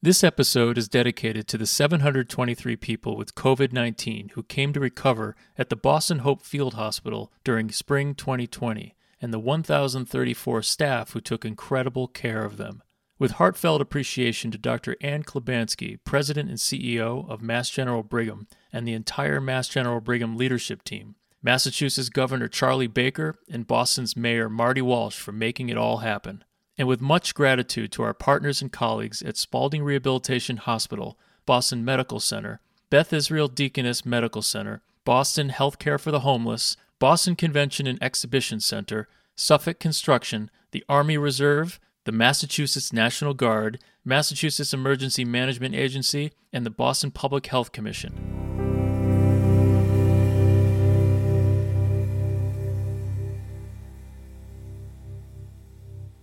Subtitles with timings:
[0.00, 5.34] This episode is dedicated to the 723 people with COVID 19 who came to recover
[5.58, 11.44] at the Boston Hope Field Hospital during spring 2020 and the 1,034 staff who took
[11.44, 12.80] incredible care of them.
[13.18, 14.94] With heartfelt appreciation to Dr.
[15.00, 20.36] Anne Klibanski, President and CEO of Mass General Brigham, and the entire Mass General Brigham
[20.36, 25.96] leadership team, Massachusetts Governor Charlie Baker, and Boston's Mayor Marty Walsh for making it all
[25.96, 26.44] happen
[26.78, 32.20] and with much gratitude to our partners and colleagues at Spaulding Rehabilitation Hospital, Boston Medical
[32.20, 38.60] Center, Beth Israel Deaconess Medical Center, Boston Healthcare for the Homeless, Boston Convention and Exhibition
[38.60, 46.64] Center, Suffolk Construction, the Army Reserve, the Massachusetts National Guard, Massachusetts Emergency Management Agency, and
[46.64, 48.27] the Boston Public Health Commission.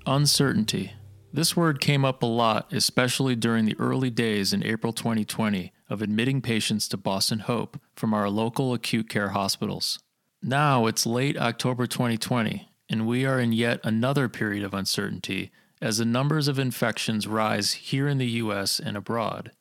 [0.07, 0.93] Uncertainty.
[1.33, 6.03] This word came up a lot, especially during the early days in April 2020 of
[6.03, 9.97] admitting patients to Boston Hope from our local acute care hospitals.
[10.43, 15.97] Now it's late October 2020, and we are in yet another period of uncertainty as
[15.97, 19.53] the numbers of infections rise here in the US and abroad.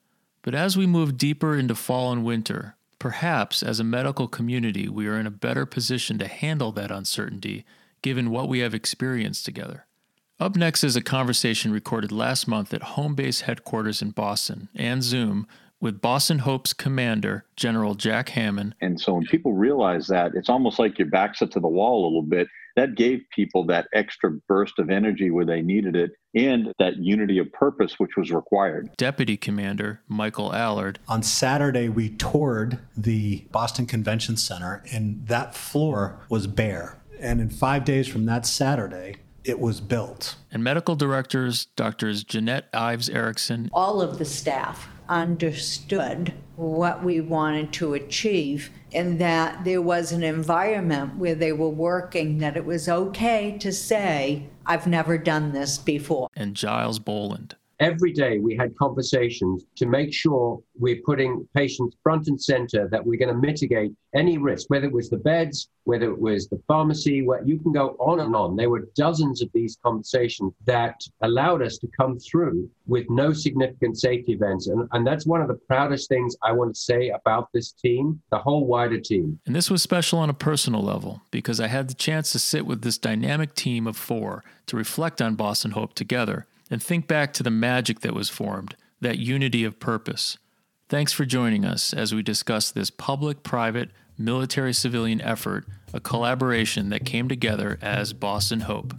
[0.42, 5.08] But as we move deeper into fall and winter, perhaps as a medical community, we
[5.08, 7.64] are in a better position to handle that uncertainty
[8.02, 9.86] given what we have experienced together.
[10.40, 15.00] Up next is a conversation recorded last month at home base headquarters in Boston and
[15.00, 15.46] Zoom
[15.80, 18.74] with Boston Hope's commander, General Jack Hammond.
[18.80, 22.02] And so when people realize that, it's almost like your back's up to the wall
[22.02, 22.48] a little bit.
[22.74, 27.38] That gave people that extra burst of energy where they needed it and that unity
[27.38, 28.90] of purpose which was required.
[28.96, 30.98] Deputy Commander Michael Allard.
[31.06, 36.98] On Saturday, we toured the Boston Convention Center, and that floor was bare.
[37.20, 40.36] And in five days from that Saturday, it was built.
[40.50, 43.70] And medical directors, Doctors Jeanette Ives Erickson.
[43.72, 50.22] All of the staff understood what we wanted to achieve and that there was an
[50.22, 55.78] environment where they were working that it was okay to say, I've never done this
[55.78, 56.28] before.
[56.36, 62.28] And Giles Boland every day we had conversations to make sure we're putting patients front
[62.28, 66.10] and center that we're going to mitigate any risk whether it was the beds whether
[66.10, 68.56] it was the pharmacy where you can go on and on.
[68.56, 73.98] There were dozens of these conversations that allowed us to come through with no significant
[73.98, 74.66] safety events.
[74.66, 78.20] And, and that's one of the proudest things i want to say about this team
[78.30, 79.38] the whole wider team.
[79.46, 82.66] And this was special on a personal level because i had the chance to sit
[82.66, 87.32] with this dynamic team of four to reflect on boston hope together and think back
[87.32, 90.38] to the magic that was formed, that unity of purpose.
[90.88, 96.88] Thanks for joining us as we discuss this public private military civilian effort, a collaboration
[96.88, 98.92] that came together as Boston Hope.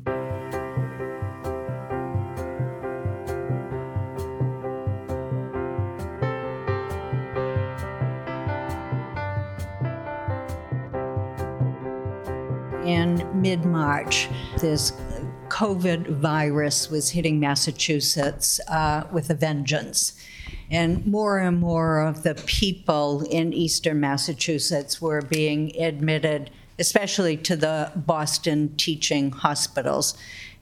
[12.86, 14.92] In mid March, this
[15.56, 20.12] COVID virus was hitting Massachusetts uh, with a vengeance.
[20.70, 27.56] And more and more of the people in eastern Massachusetts were being admitted, especially to
[27.56, 30.18] the Boston teaching hospitals.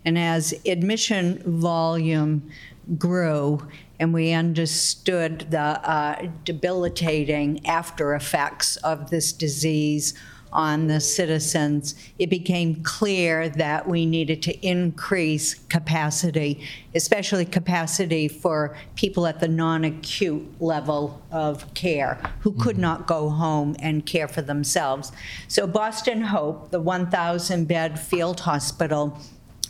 [0.06, 2.52] And as admission volume
[2.96, 3.68] grew,
[4.00, 10.14] and we understood the uh, debilitating after effects of this disease
[10.54, 16.66] on the citizens, it became clear that we needed to increase capacity,
[16.96, 22.82] especially capacity for people at the non acute level of care who could mm-hmm.
[22.82, 25.12] not go home and care for themselves.
[25.48, 29.18] So, Boston Hope, the 1,000 bed field hospital,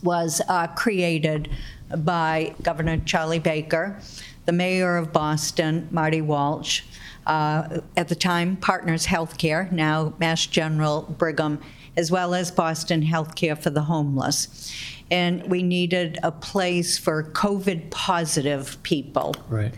[0.03, 1.49] was uh, created
[1.97, 3.99] by Governor Charlie Baker,
[4.45, 6.81] the mayor of Boston, Marty Walsh,
[7.25, 11.59] uh, at the time Partners Healthcare, now Mass General Brigham,
[11.95, 14.73] as well as Boston Healthcare for the Homeless.
[15.11, 19.35] And we needed a place for COVID positive people.
[19.49, 19.73] Right.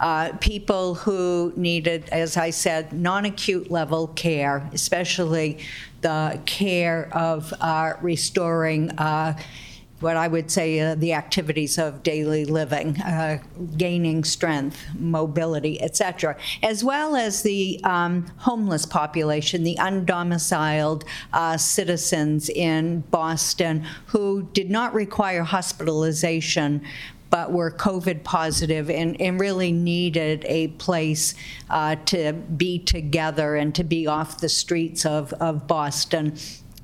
[0.00, 5.58] Uh, people who needed, as I said, non acute level care, especially
[6.00, 9.38] the care of uh, restoring uh,
[10.00, 13.38] what I would say uh, the activities of daily living, uh,
[13.76, 22.48] gaining strength, mobility, etc., as well as the um, homeless population, the undomiciled uh, citizens
[22.48, 26.82] in Boston who did not require hospitalization
[27.30, 31.34] but were COVID positive and, and really needed a place
[31.70, 36.36] uh, to be together and to be off the streets of, of Boston.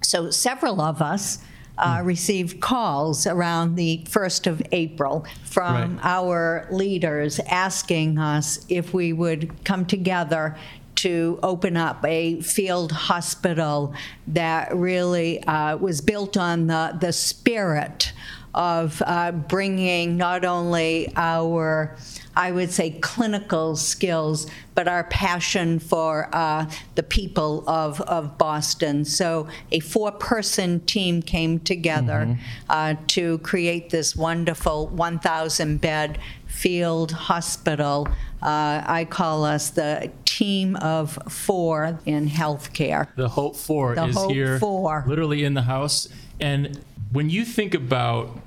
[0.03, 1.39] So several of us
[1.79, 6.05] uh, received calls around the 1st of April from Right.
[6.05, 10.57] our leaders asking us if we would come together
[10.97, 13.93] to open up a field hospital
[14.29, 18.13] that really uh, was built on the, the spirit
[18.55, 21.95] of uh, bringing not only our,
[22.37, 29.07] I would say, clinical skills, but our passion for uh, the people of, of Boston.
[29.07, 32.39] So a four person team came together
[32.69, 38.07] uh, to create this wonderful 1,000 bed field hospital.
[38.43, 43.09] Uh, I call us the team of four in healthcare.
[43.17, 45.05] The Hope Four The is Hope here, Four.
[45.07, 46.09] literally in the house.
[46.39, 48.39] And when you think about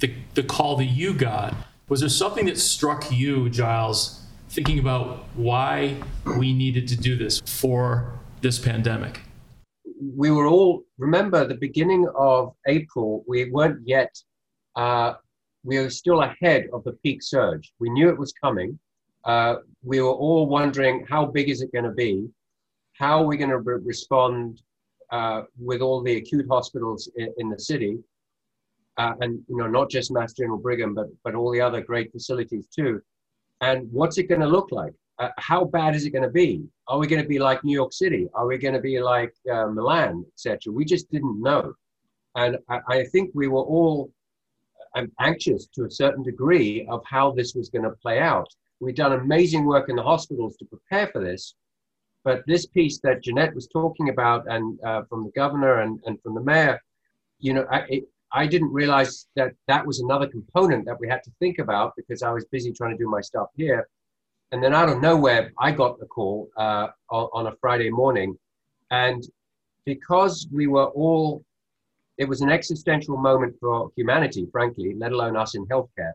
[0.00, 1.54] the the call that you got,
[1.88, 5.96] was there something that struck you, Giles, thinking about why
[6.38, 9.20] we needed to do this for this pandemic?
[10.00, 13.24] we were all remember the beginning of April.
[13.26, 14.14] We weren't yet.
[14.76, 15.14] Uh,
[15.64, 17.72] we were still ahead of the peak surge.
[17.78, 18.78] We knew it was coming.
[19.24, 22.28] Uh, we were all wondering how big is it going to be?
[22.94, 24.62] How are we going to re- respond
[25.10, 27.98] uh, with all the acute hospitals in, in the city?
[28.98, 32.10] Uh, and you know, not just Mass General Brigham, but but all the other great
[32.12, 33.00] facilities too.
[33.60, 34.92] And what's it going to look like?
[35.18, 36.64] Uh, how bad is it going to be?
[36.86, 38.28] Are we going to be like New York City?
[38.34, 40.72] Are we going to be like uh, Milan, etc.?
[40.72, 41.74] We just didn't know,
[42.34, 44.10] and I, I think we were all
[44.94, 48.48] um, anxious to a certain degree of how this was going to play out.
[48.80, 51.54] We've done amazing work in the hospitals to prepare for this,
[52.24, 56.20] but this piece that Jeanette was talking about, and uh, from the governor and, and
[56.22, 56.80] from the mayor,
[57.40, 61.30] you know, it, I didn't realize that that was another component that we had to
[61.38, 63.88] think about because I was busy trying to do my stuff here.
[64.52, 68.36] And then out of nowhere, I got the call uh, on, a Friday morning.
[68.90, 69.22] And
[69.84, 71.44] because we were all,
[72.16, 76.12] it was an existential moment for humanity, frankly, let alone us in healthcare.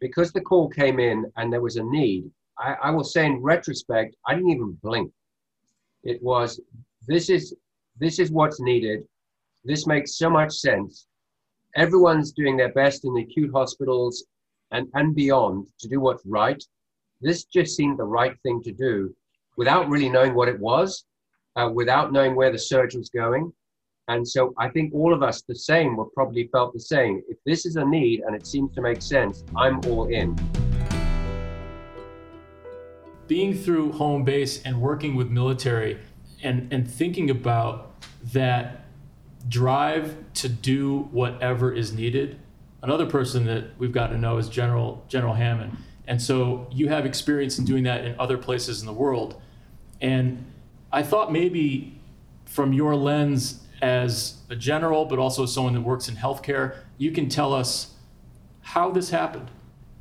[0.00, 3.42] Because the call came in and there was a need, I, I will say in
[3.42, 5.12] retrospect, I didn't even blink.
[6.02, 6.60] It was,
[7.06, 7.54] this is,
[7.98, 9.04] this is what's needed.
[9.64, 11.06] This makes so much sense.
[11.76, 14.24] Everyone's doing their best in the acute hospitals
[14.70, 16.62] and, and beyond to do what's right
[17.24, 19.14] this just seemed the right thing to do
[19.56, 21.06] without really knowing what it was,
[21.56, 23.50] uh, without knowing where the surge was going.
[24.08, 27.22] And so I think all of us, the same, were probably felt the same.
[27.28, 30.36] If this is a need and it seems to make sense, I'm all in.
[33.26, 35.98] being through home base and working with military
[36.42, 38.04] and, and thinking about
[38.34, 38.83] that
[39.48, 42.38] drive to do whatever is needed.
[42.82, 45.76] Another person that we've got to know is General General Hammond.
[46.06, 49.40] And so you have experience in doing that in other places in the world.
[50.00, 50.44] And
[50.92, 51.98] I thought maybe
[52.44, 57.28] from your lens as a general, but also someone that works in healthcare, you can
[57.28, 57.94] tell us
[58.60, 59.50] how this happened.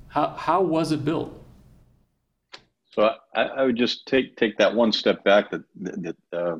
[0.09, 1.43] How, how was it built?
[2.91, 6.57] So I, I would just take take that one step back that that uh,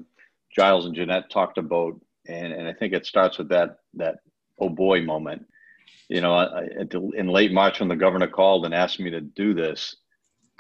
[0.50, 4.18] Giles and Jeanette talked about, and, and I think it starts with that that
[4.60, 5.46] oh boy moment.
[6.10, 6.68] You know, I,
[7.16, 9.96] in late March when the governor called and asked me to do this,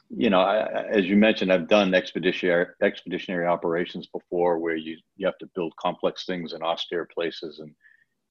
[0.10, 5.26] you know, I, as you mentioned, I've done expeditionary expeditionary operations before, where you you
[5.26, 7.74] have to build complex things in austere places, and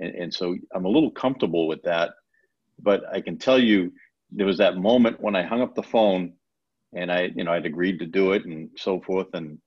[0.01, 2.11] and, and so I'm a little comfortable with that.
[2.81, 3.93] But I can tell you,
[4.31, 6.33] there was that moment when I hung up the phone
[6.95, 9.29] and I, you know, I'd agreed to do it and so forth.
[9.35, 9.59] And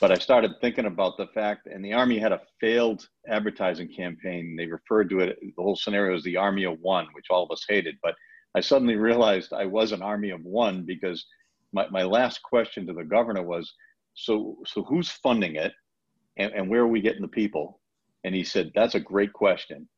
[0.00, 4.54] but I started thinking about the fact, and the Army had a failed advertising campaign.
[4.56, 7.50] They referred to it, the whole scenario as the Army of One, which all of
[7.50, 7.96] us hated.
[8.02, 8.14] But
[8.54, 11.24] I suddenly realized I was an Army of One because
[11.72, 13.72] my, my last question to the governor was,
[14.14, 15.72] so so who's funding it,
[16.36, 17.80] and, and where are we getting the people?
[18.24, 19.88] And he said, that's a great question.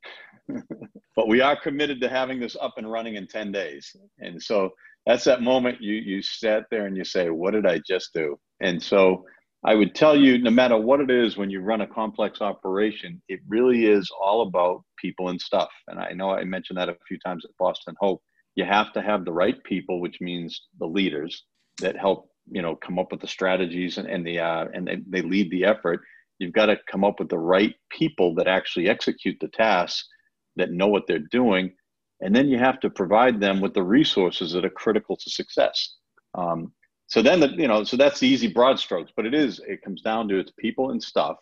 [1.16, 3.94] but we are committed to having this up and running in 10 days.
[4.18, 4.70] And so
[5.06, 8.38] that's that moment you you sat there and you say, what did I just do?
[8.60, 9.24] And so
[9.64, 13.20] I would tell you, no matter what it is, when you run a complex operation,
[13.28, 15.70] it really is all about people and stuff.
[15.88, 18.22] And I know I mentioned that a few times at Boston Hope.
[18.54, 21.44] You have to have the right people, which means the leaders
[21.80, 24.98] that help, you know, come up with the strategies and, and the uh, and they,
[25.08, 26.00] they lead the effort.
[26.38, 30.06] You've got to come up with the right people that actually execute the tasks,
[30.54, 31.72] that know what they're doing,
[32.20, 35.96] and then you have to provide them with the resources that are critical to success.
[36.34, 36.72] Um,
[37.08, 39.82] so then, the, you know, so that's the easy broad strokes, but it is, it
[39.82, 41.36] comes down to it's people and stuff.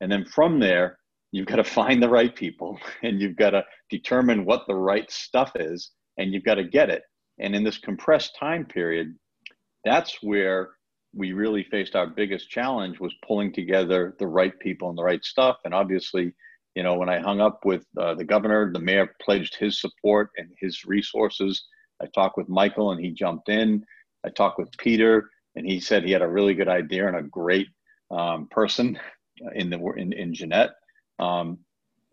[0.00, 0.98] And then from there,
[1.32, 5.10] you've got to find the right people and you've got to determine what the right
[5.10, 7.02] stuff is and you've got to get it.
[7.38, 9.14] And in this compressed time period,
[9.84, 10.70] that's where
[11.14, 15.24] we really faced our biggest challenge was pulling together the right people and the right
[15.24, 15.56] stuff.
[15.64, 16.34] And obviously,
[16.74, 20.30] you know, when I hung up with uh, the governor, the mayor pledged his support
[20.36, 21.64] and his resources.
[22.02, 23.82] I talked with Michael and he jumped in.
[24.26, 27.22] I talked with Peter and he said he had a really good idea and a
[27.22, 27.68] great
[28.10, 28.98] um, person
[29.54, 30.72] in the in, in Jeanette.
[31.18, 31.58] Um,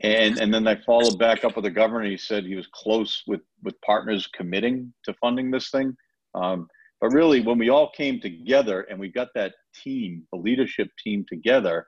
[0.01, 2.05] and and then I followed back up with the governor.
[2.05, 5.95] He said he was close with with partners committing to funding this thing.
[6.35, 6.67] Um,
[6.99, 9.53] but really, when we all came together and we got that
[9.83, 11.85] team, the leadership team together,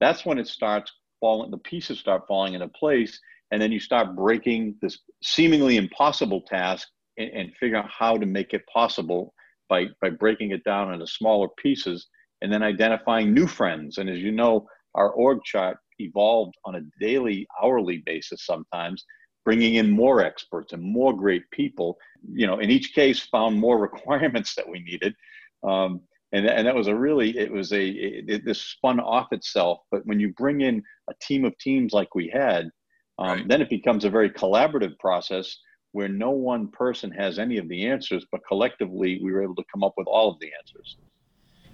[0.00, 1.50] that's when it starts falling.
[1.50, 3.18] The pieces start falling into place,
[3.50, 8.26] and then you start breaking this seemingly impossible task and, and figure out how to
[8.26, 9.34] make it possible
[9.68, 12.08] by by breaking it down into smaller pieces
[12.42, 13.98] and then identifying new friends.
[13.98, 19.04] And as you know, our org chart evolved on a daily, hourly basis sometimes,
[19.44, 21.96] bringing in more experts and more great people.
[22.32, 25.14] You know, in each case, found more requirements that we needed.
[25.62, 26.00] Um,
[26.32, 29.80] and, and that was a really, it was a, it, this spun off itself.
[29.90, 32.70] But when you bring in a team of teams like we had,
[33.18, 33.48] um, right.
[33.48, 35.58] then it becomes a very collaborative process
[35.98, 39.64] where no one person has any of the answers, but collectively we were able to
[39.72, 40.96] come up with all of the answers.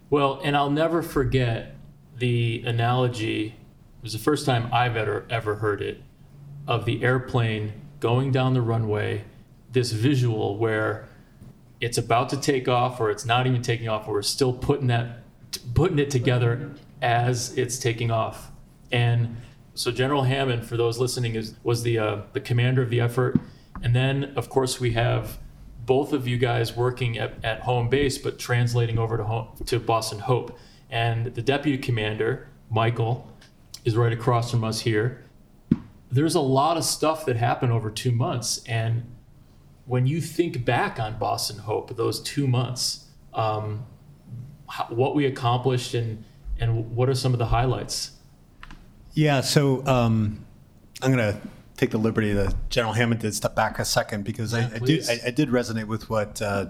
[0.08, 1.74] Well, and I'll never forget
[2.16, 3.48] the analogy.
[3.48, 6.00] It was the first time I've ever ever heard it
[6.66, 9.24] of the airplane going down the runway.
[9.72, 11.06] This visual where
[11.82, 14.86] it's about to take off, or it's not even taking off, or we're still putting
[14.86, 15.18] that
[15.74, 18.50] putting it together as it's taking off.
[18.90, 19.36] And
[19.74, 23.38] so General Hammond, for those listening, is was the uh, the commander of the effort.
[23.84, 25.38] And then, of course, we have
[25.84, 29.78] both of you guys working at, at home base, but translating over to home, to
[29.78, 30.58] Boston Hope.
[30.90, 33.30] And the deputy commander, Michael,
[33.84, 35.22] is right across from us here.
[36.10, 39.04] There's a lot of stuff that happened over two months, and
[39.84, 43.84] when you think back on Boston Hope, those two months, um,
[44.68, 46.24] how, what we accomplished and
[46.60, 48.12] and what are some of the highlights?
[49.12, 50.46] Yeah, so um,
[51.02, 51.40] I'm gonna
[51.84, 54.78] take the liberty that General Hammond did step back a second because yeah, I, I,
[54.78, 56.66] did I, I, did resonate with what uh,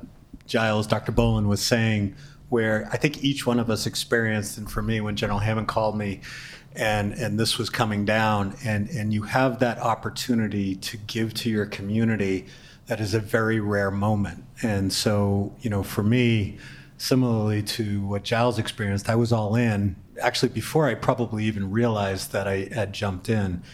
[0.46, 1.12] Giles, Dr.
[1.12, 2.16] Boland was saying,
[2.48, 5.96] where I think each one of us experienced, and for me, when General Hammond called
[5.96, 6.20] me,
[6.74, 11.50] and and this was coming down, and and you have that opportunity to give to
[11.50, 12.46] your community,
[12.86, 16.58] that is a very rare moment, and so you know, for me.
[16.96, 22.30] Similarly to what Giles experienced, I was all in actually before I probably even realized
[22.30, 23.64] that I had jumped in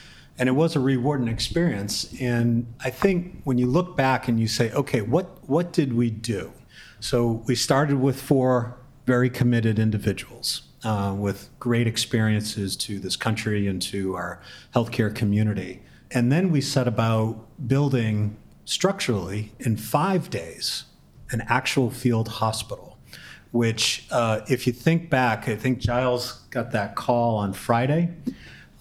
[0.40, 2.11] and it was a rewarding experience.
[2.18, 6.11] And I think when you look back and you say, okay, what what did we
[6.11, 6.50] do?
[6.99, 13.68] So we started with four very committed individuals uh, with great experiences to this country
[13.68, 14.40] and to our
[14.75, 17.37] healthcare community, and then we set about
[17.68, 20.85] building structurally in five days
[21.32, 22.97] an actual field hospital.
[23.52, 28.11] Which, uh, if you think back, I think Giles got that call on Friday.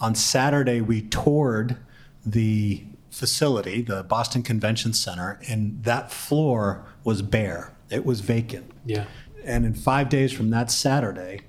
[0.02, 1.78] On Saturday, we toured
[2.26, 7.74] the facility, the Boston Convention Center, and that floor was bare.
[7.90, 8.72] It was vacant.
[8.86, 9.06] Yeah.
[9.44, 11.42] And in five days from that Saturday,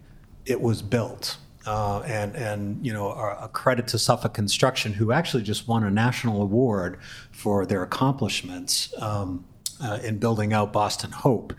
[0.46, 1.36] it was built.
[1.66, 5.90] Uh, and and you know a, credit to Suffolk Construction, who actually just won a
[5.90, 6.98] national award
[7.30, 9.44] for their accomplishments um,
[9.82, 11.52] uh, in building out Boston Hope.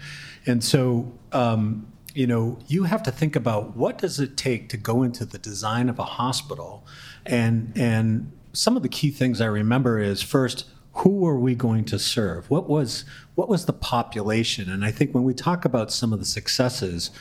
[0.48, 4.78] And so um, you know, you have to think about what does it take to
[4.78, 6.86] go into the design of a hospital,
[7.26, 11.86] and and some of the key things I remember is first, who are we going
[11.86, 12.50] to serve?
[12.50, 14.70] What was what was the population?
[14.70, 17.12] And I think when we talk about some of the successes,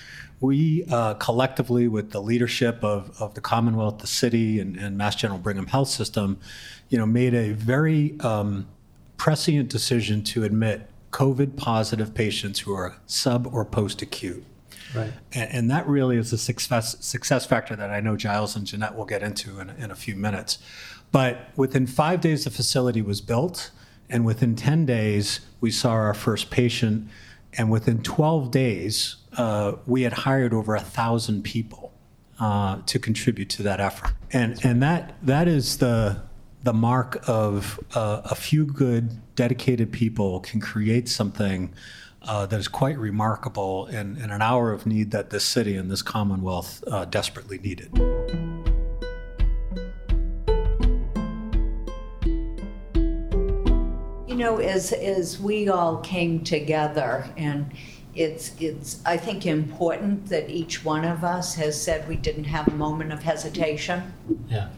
[0.41, 5.15] we uh, collectively, with the leadership of, of the Commonwealth, the city, and, and Mass
[5.15, 6.39] General Brigham Health System,
[6.89, 8.67] you know, made a very um,
[9.17, 14.45] prescient decision to admit COVID positive patients who are sub or post acute.
[14.95, 15.13] Right.
[15.33, 19.05] And, that really is a success, success factor that I know Giles and Jeanette will
[19.05, 20.59] get into in, in a few minutes.
[21.13, 23.71] But within five days, the facility was built.
[24.09, 27.09] And within 10 days, we saw our first patient.
[27.53, 31.93] And within 12 days, uh, we had hired over a thousand people
[32.41, 34.13] uh, to contribute to that effort.
[34.33, 36.23] And, and that, that is the,
[36.63, 41.73] the mark of uh, a few good, dedicated people can create something
[42.23, 45.91] uh, that is quite remarkable in, in, an hour of need that this city and
[45.91, 47.91] this Commonwealth uh, desperately needed.
[54.29, 57.73] You know, as, as we all came together, and
[58.15, 62.69] it's, it's, I think, important that each one of us has said we didn't have
[62.69, 64.13] a moment of hesitation.
[64.49, 64.69] Yeah.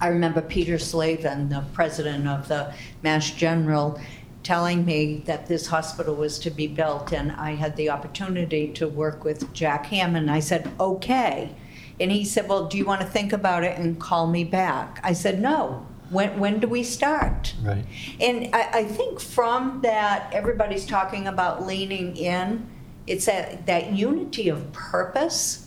[0.00, 3.98] I remember Peter Slavin, the president of the Mass General,
[4.46, 8.86] telling me that this hospital was to be built, and I had the opportunity to
[8.86, 10.30] work with Jack Hammond.
[10.30, 11.52] I said, okay.
[11.98, 15.00] And he said, Well, do you want to think about it and call me back?
[15.02, 15.86] I said, No.
[16.10, 17.54] When, when do we start?
[17.64, 17.84] Right.
[18.20, 22.68] And I, I think from that, everybody's talking about leaning in.
[23.08, 25.66] It's that, that unity of purpose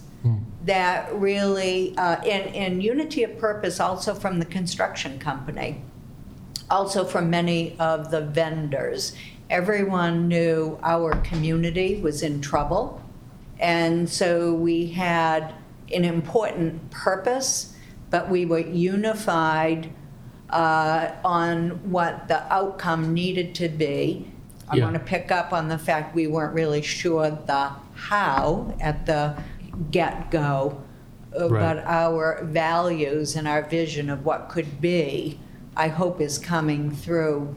[0.65, 5.81] that really, uh, and, and unity of purpose also from the construction company,
[6.69, 9.15] also from many of the vendors.
[9.49, 13.01] Everyone knew our community was in trouble.
[13.59, 15.53] And so we had
[15.93, 17.75] an important purpose,
[18.09, 19.89] but we were unified
[20.49, 24.31] uh, on what the outcome needed to be.
[24.69, 24.83] I Yeah.
[24.85, 29.33] want to pick up on the fact we weren't really sure the how at the
[29.91, 30.77] get-go,
[31.39, 31.59] uh, Right.
[31.75, 35.39] but our values and our vision of what could be,
[35.79, 37.55] I hope is coming through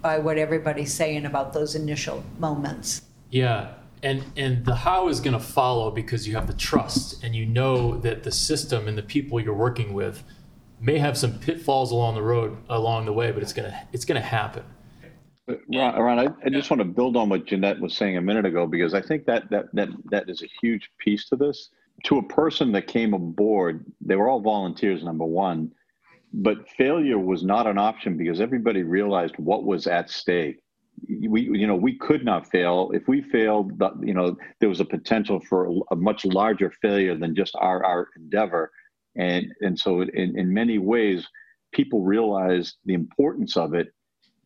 [0.00, 3.02] by what everybody's saying about those initial moments.
[3.30, 7.36] Yeah, and and the how is going to follow because you have the trust and
[7.36, 10.24] you know that the system and the people you're working with
[10.80, 14.22] may have some pitfalls along the road along the way, but it's gonna it's gonna
[14.22, 14.64] happen.
[15.46, 18.22] But Ron, Ron I, I just want to build on what Jeanette was saying a
[18.22, 21.68] minute ago because I think that that that that is a huge piece to this.
[22.04, 25.04] To a person that came aboard, they were all volunteers.
[25.04, 25.72] Number one,
[26.36, 30.58] but failure was not an option because everybody realized what was at stake.
[31.08, 32.90] We, you know, we could not fail.
[32.92, 37.36] If we failed, you know, there was a potential for a, much larger failure than
[37.36, 38.70] just our our endeavor,
[39.16, 41.26] and and so in in many ways,
[41.72, 43.88] people realized the importance of it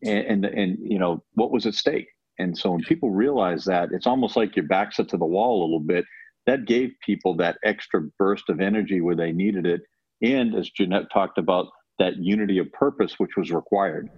[0.03, 2.07] and, and and you know what was at stake.
[2.37, 5.61] And so when people realize that, it's almost like your back's up to the wall
[5.61, 6.05] a little bit.
[6.45, 9.81] That gave people that extra burst of energy where they needed it,
[10.21, 11.67] and as Jeanette talked about,
[11.99, 14.09] that unity of purpose which was required.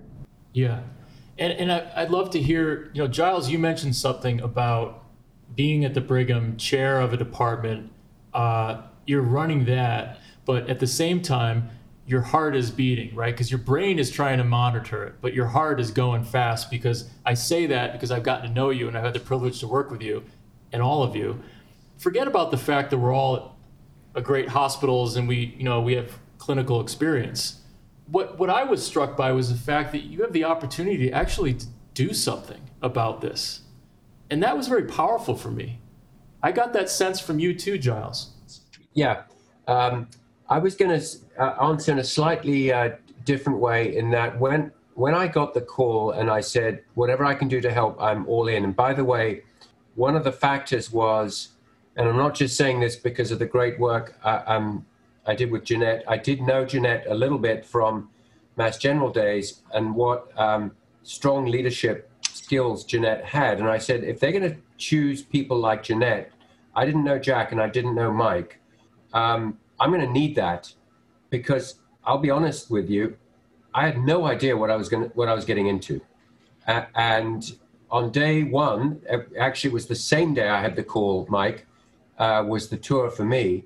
[0.54, 0.82] Yeah,
[1.38, 2.90] and and I, I'd love to hear.
[2.94, 5.04] You know, Giles, you mentioned something about
[5.56, 7.92] being at the Brigham, chair of a department.
[8.34, 11.70] Uh, you're running that, but at the same time,
[12.06, 13.34] your heart is beating, right?
[13.34, 16.70] Because your brain is trying to monitor it, but your heart is going fast.
[16.70, 19.60] Because I say that because I've gotten to know you and I've had the privilege
[19.60, 20.24] to work with you,
[20.72, 21.42] and all of you.
[21.98, 23.58] Forget about the fact that we're all
[24.16, 27.61] at great hospitals and we, you know, we have clinical experience
[28.12, 31.12] what what I was struck by was the fact that you have the opportunity to
[31.12, 31.58] actually
[31.94, 33.62] do something about this,
[34.30, 35.80] and that was very powerful for me.
[36.44, 38.32] I got that sense from you too, Giles.
[38.94, 39.24] Yeah.
[39.68, 40.08] Um,
[40.50, 41.06] I was going to
[41.40, 42.92] uh, answer in a slightly uh,
[43.24, 47.34] different way in that when when I got the call and I said whatever I
[47.34, 48.66] can do to help, I'm all in.
[48.66, 49.44] And by the way,
[49.96, 51.50] one of the factors was,
[51.96, 54.86] and I'm not just saying this because of the great work I, um,
[55.26, 56.04] I did with Jeanette.
[56.08, 58.10] I did know Jeanette a little bit from
[58.58, 60.72] Mass General days and what um,
[61.04, 63.60] strong leadership skills Jeanette had.
[63.60, 66.32] And I said, if they're going to choose people like Jeanette,
[66.76, 68.60] I didn't know Jack and I didn't know Mike.
[69.14, 70.74] Um, I'm going to need that
[71.30, 73.18] because I'll be honest with you,
[73.74, 76.02] I had no idea what I was going what I was getting into.
[76.68, 77.58] Uh, and
[77.90, 79.02] on day one,
[79.40, 81.26] actually, it was the same day I had the call.
[81.30, 81.66] Mike
[82.18, 83.66] uh, was the tour for me.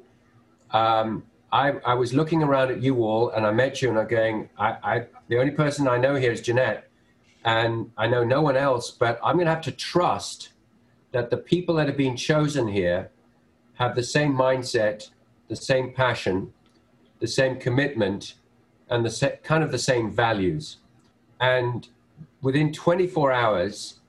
[0.71, 1.23] Um,
[1.55, 4.49] I, I was looking around at you all, and I met you, and I'm going.
[4.57, 6.89] I, I the only person I know here is Jeanette,
[7.45, 8.91] and I know no one else.
[8.91, 10.49] But I'm going to have to trust
[11.13, 13.09] that the people that have been chosen here
[13.75, 15.11] have the same mindset,
[15.47, 16.51] the same passion,
[17.19, 18.33] the same commitment,
[18.89, 20.77] and the sa- kind of the same values.
[21.39, 21.87] And
[22.41, 24.01] within 24 hours,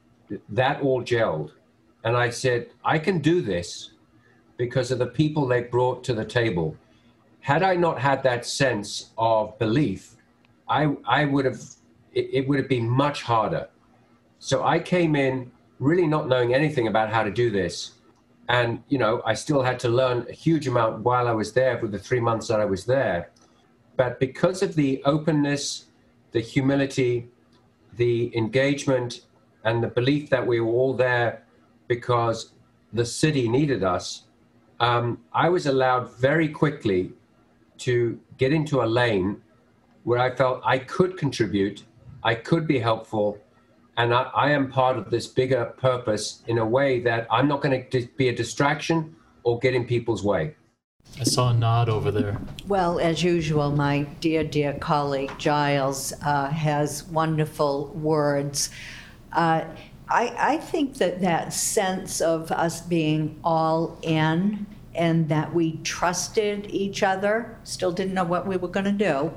[0.49, 1.53] that all gelled.
[2.03, 3.91] And I said, I can do this
[4.57, 6.77] because of the people they brought to the table.
[7.47, 10.17] Had I not had that sense of belief,
[10.69, 11.61] I, I would have,
[12.13, 13.69] it, it would have been much harder.
[14.41, 17.93] So I came in really not knowing anything about how to do this.
[18.49, 21.79] And, you know, I still had to learn a huge amount while I was there
[21.79, 23.31] for the three months that I was there.
[23.97, 25.85] But because of the openness,
[26.33, 27.29] the humility,
[27.97, 29.21] the engagement,
[29.63, 31.45] and the belief that we were all there
[31.87, 32.55] because
[32.93, 34.25] the city needed us,
[34.81, 37.13] um, I was allowed very quickly
[37.79, 39.43] to get into a lane
[40.05, 41.83] where I felt I could contribute,
[42.23, 43.39] I could be helpful,
[43.97, 47.63] and I, I am part of this bigger purpose in a way that I'm not
[47.63, 50.55] going to be a distraction or get in people's way.
[51.19, 52.39] I saw a nod over there.
[52.67, 58.71] Well, as usual, my dear, dear colleague Giles uh, has wonderful words.
[59.33, 59.65] Uh,
[60.09, 66.67] I, I think that that sense of us being all in and that we trusted
[66.71, 69.33] each other, still didn't know what we were going to do,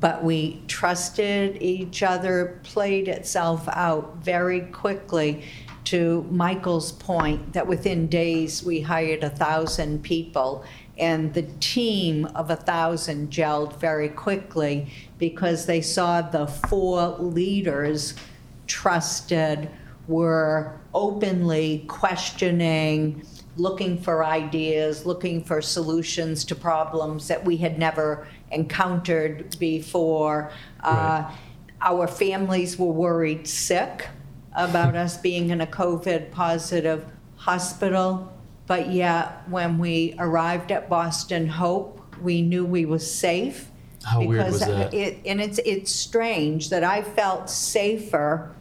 [0.00, 5.44] but we trusted each other, played itself out very quickly.
[5.84, 10.64] to Michael's point that within days we hired a thousand people
[10.98, 18.14] and the team of a thousand gelled very quickly because they saw the four leaders
[18.66, 19.68] trusted
[20.08, 23.24] were openly questioning,
[23.56, 30.50] looking for ideas, looking for solutions to problems that we had never encountered before.
[30.82, 31.30] Uh,
[31.80, 34.08] our families were worried sick
[34.54, 37.04] about us being in a COVID positive
[37.36, 38.32] hospital.
[38.66, 43.68] But yet, when we arrived at Boston Hope, we knew we were safe.
[44.04, 44.94] How weird was that?
[44.94, 48.54] It, and it's it's strange that I felt safer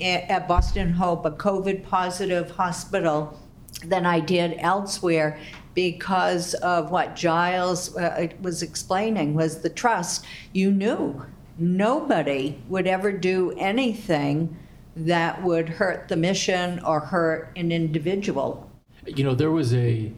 [0.00, 3.38] at Boston Hope, a COVID positive hospital,
[3.84, 5.38] than I did elsewhere
[5.74, 10.24] because of what Giles uh, was explaining was the trust.
[10.52, 11.24] You knew
[11.58, 14.56] nobody would ever do anything
[14.96, 18.68] that would hurt the mission or hurt an individual.
[19.06, 20.12] You know, there was a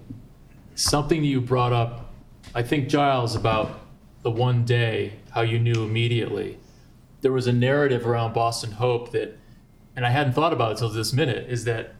[0.74, 2.10] something you brought up,
[2.54, 3.80] I think Giles about
[4.22, 6.58] the one day, how you knew immediately.
[7.20, 9.36] There was a narrative around Boston Hope that
[9.96, 11.94] and I hadn't thought about it till this minute, is that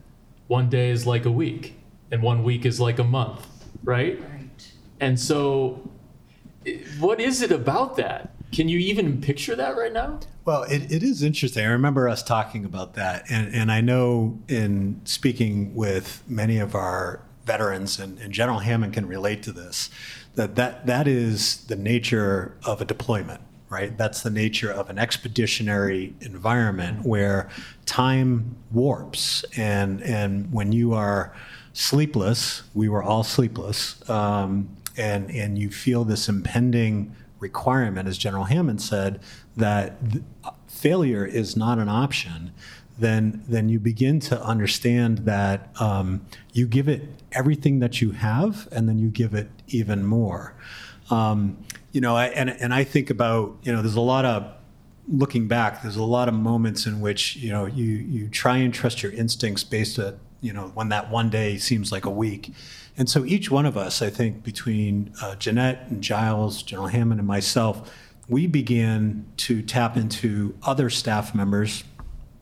[0.51, 1.75] one day is like a week
[2.11, 3.47] and one week is like a month,
[3.85, 4.19] right?
[4.19, 4.71] Right.
[4.99, 5.89] And so,
[6.99, 8.33] what is it about that?
[8.51, 10.19] Can you even picture that right now?
[10.43, 11.65] Well, it, it is interesting.
[11.65, 13.23] I remember us talking about that.
[13.31, 18.93] And, and I know in speaking with many of our veterans, and, and General Hammond
[18.93, 19.89] can relate to this,
[20.35, 23.97] that, that that is the nature of a deployment right?
[23.97, 27.49] That's the nature of an expeditionary environment where
[27.85, 31.33] time warps, and and when you are
[31.73, 38.43] sleepless, we were all sleepless, um, and and you feel this impending requirement, as General
[38.43, 39.21] Hammond said,
[39.55, 40.23] that th-
[40.67, 42.51] failure is not an option.
[42.99, 48.67] Then, then you begin to understand that um, you give it everything that you have,
[48.71, 50.53] and then you give it even more.
[51.09, 51.57] Um,
[51.91, 54.51] you know, I, and and I think about you know, there's a lot of
[55.07, 55.81] looking back.
[55.81, 59.11] There's a lot of moments in which you know you you try and trust your
[59.11, 62.53] instincts based on you know when that one day seems like a week.
[62.97, 67.19] And so each one of us, I think, between uh, Jeanette and Giles, General Hammond,
[67.19, 67.89] and myself,
[68.27, 71.83] we began to tap into other staff members.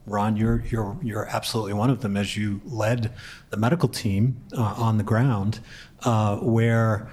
[0.06, 3.12] Ron, you're you're you're absolutely one of them as you led
[3.52, 5.60] the medical team uh, on the ground,
[6.04, 7.10] uh, where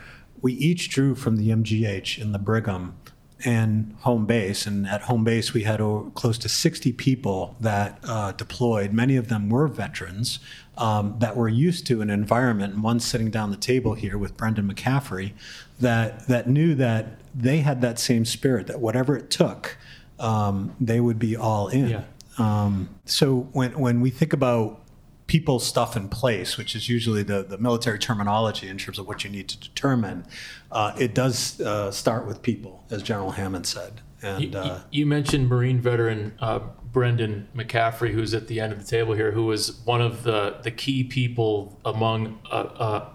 [0.47, 2.97] we each drew from the MGH in the Brigham
[3.45, 4.65] and home base.
[4.65, 8.93] And at home base, we had over, close to 60 people that uh, deployed.
[8.93, 10.39] Many of them were veterans
[10.79, 12.75] um, that were used to an environment.
[12.75, 15.33] And one sitting down the table here with Brendan McCaffrey
[15.81, 19.77] that that knew that they had that same spirit that whatever it took,
[20.21, 21.89] um, they would be all in.
[21.89, 22.05] Yeah.
[22.39, 24.81] Um, so when when we think about
[25.27, 29.25] people stuff in place, which is usually the, the military terminology in terms of what
[29.25, 30.25] you need to determine,
[30.71, 34.01] uh, it does uh, start with people, as General Hammond said.
[34.23, 36.61] And you, uh, you mentioned Marine veteran uh,
[36.93, 40.59] Brendan McCaffrey, who's at the end of the table here, who was one of the,
[40.63, 43.09] the key people among, uh, uh,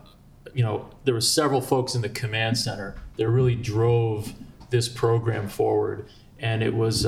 [0.53, 4.33] you know, there were several folks in the command center that really drove
[4.69, 6.07] this program forward.
[6.39, 7.05] And it was,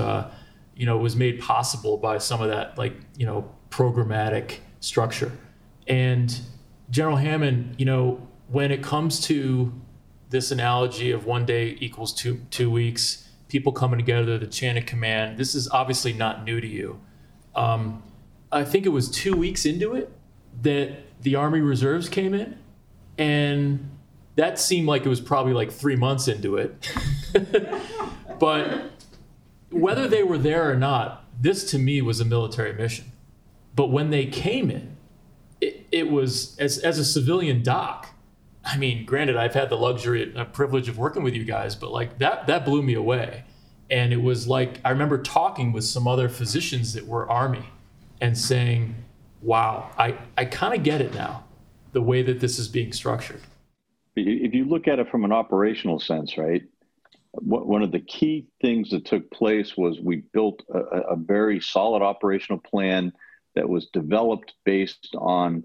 [0.76, 5.32] you know, was made possible by some of that, like, you know, programmatic structure.
[5.88, 6.40] And
[6.90, 9.74] General Hammond, you know, when it comes to
[10.30, 14.86] this analogy of one day equals two two weeks, people coming together, the chain of
[14.86, 17.00] command, this is obviously not new to you.
[17.56, 18.04] Um,
[18.52, 20.12] I think it was two weeks into it
[20.62, 22.58] that the Army Reserves came in,
[23.18, 23.90] and
[24.36, 26.90] that seemed like it was probably like three months into it.
[28.40, 28.92] but
[29.70, 33.13] whether they were there or not, this to me was a military mission.
[33.76, 34.98] But when they came in,
[35.62, 38.10] it, it was as, as a civilian doc.
[38.66, 41.76] I mean, granted, I've had the luxury and uh, privilege of working with you guys,
[41.76, 43.44] but like that that blew me away.
[43.90, 47.70] And it was like I remember talking with some other physicians that were Army
[48.22, 48.96] and saying,
[49.42, 51.44] "Wow, I I kind of get it now,
[51.92, 53.42] the way that this is being structured."
[54.16, 56.64] If you look at it from an operational sense, right?
[57.34, 62.04] One of the key things that took place was we built a, a very solid
[62.04, 63.12] operational plan
[63.56, 65.64] that was developed based on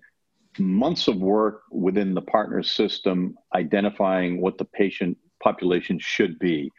[0.59, 6.71] months of work within the partner system identifying what the patient population should be.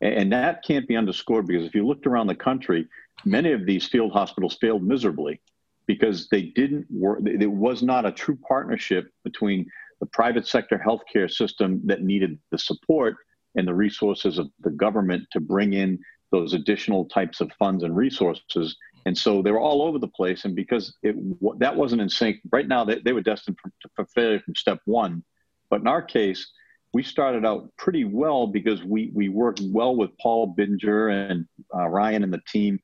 [0.00, 2.86] And that can't be underscored because if you looked around the country,
[3.24, 5.40] many of these field hospitals failed miserably
[5.86, 9.66] because they didn't work, there was not a true partnership between
[10.00, 13.16] the private sector healthcare system that needed the support
[13.54, 15.98] and the resources of the government to bring in
[16.32, 20.44] those additional types of funds and resources And so they were all over the place.
[20.44, 21.14] And because it,
[21.58, 24.80] that wasn't in sync, right now they, they were destined for, for failure from step
[24.86, 25.22] one.
[25.70, 26.50] But in our case,
[26.92, 31.88] we started out pretty well because we, we worked well with Paul Biddinger and uh,
[31.88, 32.78] Ryan and the team,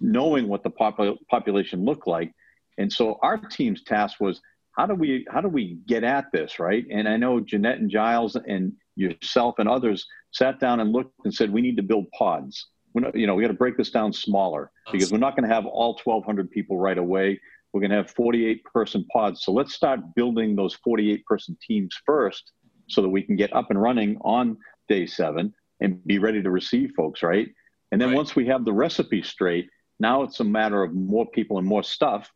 [0.00, 2.32] knowing what the pop- population looked like.
[2.78, 4.40] And so our team's task was
[4.76, 7.90] how do we how do we get at this right and i know jeanette and
[7.90, 12.10] giles and yourself and others sat down and looked and said we need to build
[12.12, 15.48] pods not, you know we got to break this down smaller because we're not going
[15.48, 17.40] to have all 1200 people right away
[17.72, 21.96] we're going to have 48 person pods so let's start building those 48 person teams
[22.04, 22.52] first
[22.88, 24.56] so that we can get up and running on
[24.88, 27.48] day seven and be ready to receive folks right
[27.92, 28.16] and then right.
[28.16, 29.68] once we have the recipe straight
[30.00, 32.30] now it's a matter of more people and more stuff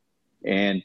[0.44, 0.82] and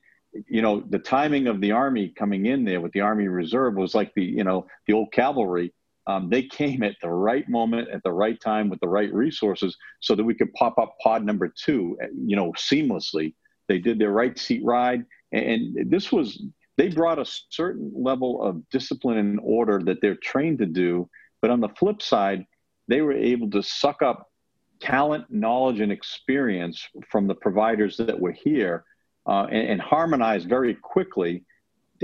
[0.48, 3.96] you know, the timing of the army coming in there with the Army Reserve was
[3.96, 5.74] like the, you know, the old cavalry.
[6.10, 9.78] Um, they came at the right moment, at the right time, with the right resources,
[10.00, 13.36] so that we could pop up pod number two, you know, seamlessly.
[13.68, 16.42] They did their right seat ride, and this was
[16.78, 21.08] they brought a certain level of discipline and order that they're trained to do.
[21.44, 22.44] But on the flip side,
[22.88, 24.32] they were able to suck up
[24.80, 28.84] talent, knowledge, and experience from the providers that were here
[29.28, 31.44] uh, and, and harmonized very quickly,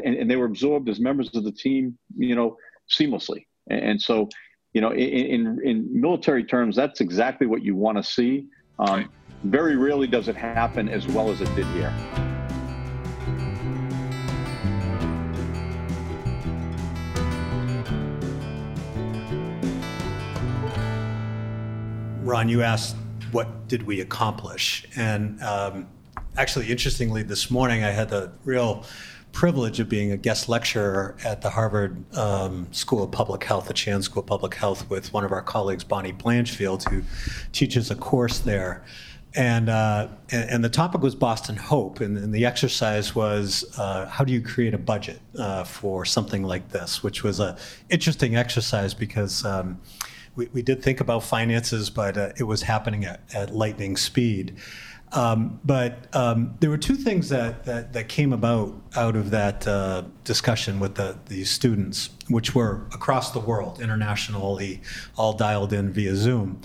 [0.04, 2.56] and, and, they were absorbed as members of the team, you know,
[2.88, 3.46] seamlessly.
[3.70, 4.30] And, and so,
[4.74, 8.46] you know, in, in, in military terms, that's exactly what you want to see.
[8.80, 9.10] Um.
[9.44, 11.94] Very rarely does it happen as well as it did here.
[22.24, 22.96] Ron, you asked,
[23.32, 24.88] what did we accomplish?
[24.96, 25.88] And um,
[26.38, 28.84] actually, interestingly, this morning I had the real
[29.36, 33.74] privilege of being a guest lecturer at the Harvard um, School of Public Health, the
[33.74, 37.04] Chan School of Public Health, with one of our colleagues, Bonnie Blanchfield, who
[37.52, 38.84] teaches a course there.
[39.36, 44.06] And, uh, and, and, the topic was Boston Hope, and, and the exercise was uh,
[44.06, 47.58] how do you create a budget uh, for something like this, which was an
[47.90, 49.82] interesting exercise because um,
[50.38, 54.56] we, we did think about finances, but uh, it was happening at, at lightning speed.
[55.12, 59.66] Um, but um, there were two things that, that, that, came about out of that
[59.66, 64.82] uh, discussion with the, the students, which were across the world, internationally,
[65.16, 66.60] all dialed in via Zoom.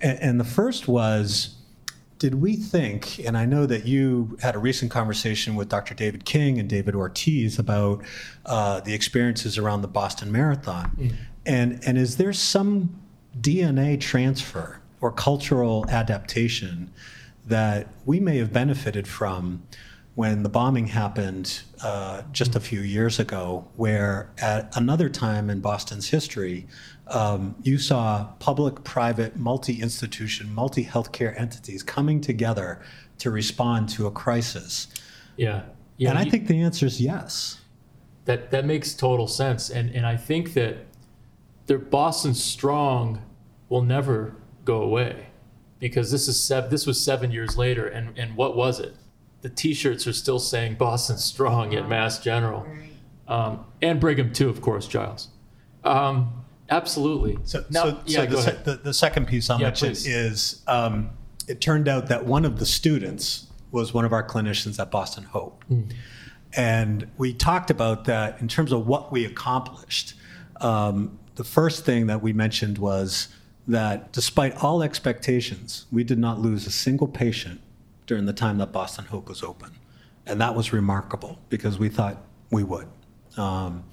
[0.00, 1.56] And, and the first was
[2.20, 5.94] did we think, and I know that you had a recent conversation with Dr.
[5.94, 8.04] David King and David Ortiz about
[8.44, 10.90] uh, the experiences around the Boston Marathon.
[10.98, 11.14] Mm.
[11.46, 13.00] And, and is there some
[13.40, 16.92] DNA transfer or cultural adaptation?
[17.50, 19.62] That we may have benefited from
[20.14, 25.60] when the bombing happened uh, just a few years ago, where at another time in
[25.60, 26.66] Boston's history,
[27.08, 32.80] um, you saw public, private, multi institution, multi healthcare entities coming together
[33.18, 34.88] to respond to a crisis.
[35.36, 35.62] Yeah.
[35.96, 37.60] yeah and I think the answer is yes.
[38.26, 39.70] That, that makes total sense.
[39.70, 40.86] And, and I think that
[41.66, 43.22] the Boston Strong
[43.68, 45.29] will never go away
[45.80, 48.94] because this is sev- this was seven years later, and and what was it?
[49.42, 52.66] The T-shirts are still saying Boston Strong at Mass General,
[53.26, 55.28] um, and Brigham too, of course, Giles.
[55.82, 57.38] Um, absolutely.
[57.44, 61.08] So, now, so, yeah, so the, the, the, second piece I'll yeah, mention is um,
[61.48, 65.24] it turned out that one of the students was one of our clinicians at Boston
[65.24, 65.64] Hope.
[65.70, 65.92] Mm.
[66.54, 70.14] And we talked about that in terms of what we accomplished.
[70.60, 73.28] Um, the first thing that we mentioned was
[73.68, 77.60] that despite all expectations, we did not lose a single patient
[78.06, 79.70] during the time that Boston Hope was open.
[80.26, 82.88] And that was remarkable because we thought we would.
[83.36, 83.84] Um,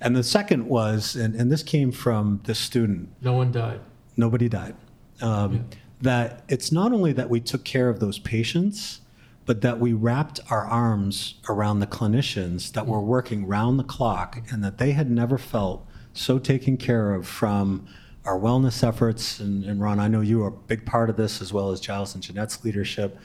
[0.00, 3.10] and the second was, and, and, this came from this student.
[3.20, 3.80] No one died.
[4.16, 4.74] Nobody died.
[5.20, 5.60] Um, yeah.
[6.00, 9.00] That it's not only that we took care of those patients,
[9.44, 14.42] but that we wrapped our arms around the clinicians that were working round the clock
[14.50, 17.86] and that they had never felt so taken care of from
[18.28, 21.40] our wellness efforts, and, and, Ron, I know you are a big part of this
[21.40, 23.16] as well as Giles and Jeanette's leadership,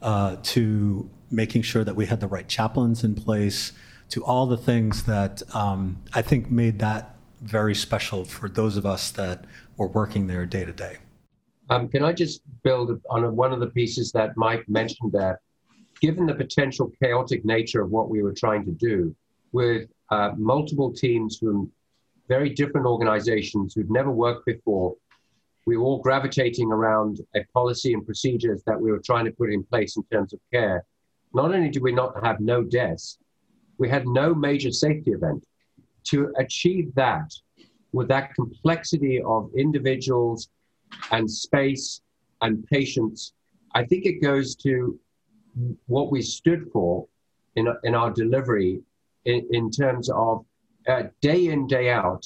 [0.00, 3.72] uh, to making sure that we had the right chaplains in place,
[4.10, 8.86] to all the things that um, I think made that very special for those of
[8.86, 9.46] us that
[9.76, 10.98] were working there day to day.
[11.68, 15.40] Um, can I just build on one of the pieces that Mike mentioned there?
[16.00, 19.14] Given the potential chaotic nature of what we were trying to do,
[19.50, 21.70] with uh, multiple teams from
[22.28, 24.94] very different organizations who'd never worked before.
[25.66, 29.52] We were all gravitating around a policy and procedures that we were trying to put
[29.52, 30.84] in place in terms of care.
[31.34, 33.18] Not only did we not have no deaths,
[33.78, 35.44] we had no major safety event.
[36.04, 37.32] To achieve that
[37.92, 40.48] with that complexity of individuals
[41.10, 42.00] and space
[42.40, 43.34] and patients,
[43.74, 44.98] I think it goes to
[45.86, 47.06] what we stood for
[47.56, 48.80] in, in our delivery
[49.24, 50.44] in, in terms of
[50.88, 52.24] uh, day in, day out,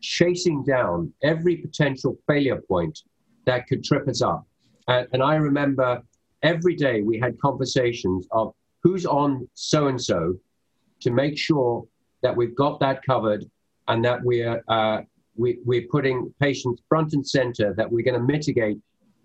[0.00, 3.00] chasing down every potential failure point
[3.46, 4.46] that could trip us up.
[4.88, 6.02] And, and I remember
[6.42, 10.38] every day we had conversations of who's on so and so
[11.00, 11.84] to make sure
[12.22, 13.44] that we've got that covered
[13.88, 15.00] and that we're uh,
[15.36, 18.78] we, we're putting patients front and center that we're going to mitigate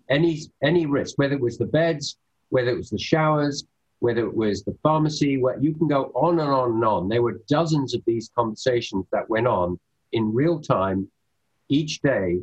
[0.08, 3.64] any any risk whether it was the beds whether it was the showers
[4.00, 7.22] whether it was the pharmacy where you can go on and on and on there
[7.22, 9.78] were dozens of these conversations that went on
[10.12, 11.08] in real time
[11.68, 12.40] each day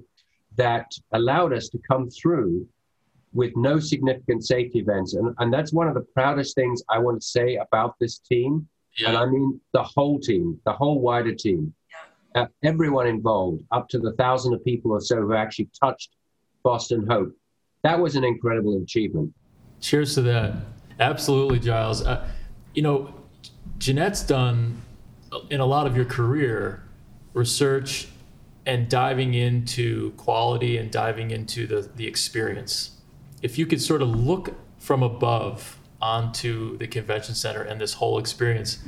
[0.56, 2.68] that allowed us to come through
[3.34, 5.14] with no significant safety events.
[5.14, 8.68] And, and that's one of the proudest things I want to say about this team.
[8.98, 9.10] Yeah.
[9.10, 11.74] And I mean the whole team, the whole wider team,
[12.36, 12.44] yeah.
[12.44, 16.12] uh, everyone involved, up to the thousand of people or so who actually touched
[16.64, 17.32] Boston Hope.
[17.84, 19.34] That was an incredible achievement.
[19.82, 20.54] Cheers to that.
[21.00, 22.06] Absolutely, Giles.
[22.06, 22.28] Uh,
[22.74, 23.14] you know,
[23.78, 24.82] Jeanette's done
[25.50, 26.84] in a lot of your career
[27.34, 28.08] research
[28.66, 32.98] and diving into quality and diving into the, the experience
[33.42, 38.18] if you could sort of look from above onto the convention center and this whole
[38.18, 38.80] experience